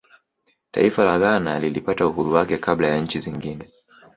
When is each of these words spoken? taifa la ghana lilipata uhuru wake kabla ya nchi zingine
taifa 0.71 1.03
la 1.03 1.19
ghana 1.19 1.59
lilipata 1.59 2.07
uhuru 2.07 2.33
wake 2.33 2.57
kabla 2.57 2.87
ya 2.87 2.97
nchi 3.01 3.19
zingine 3.19 3.69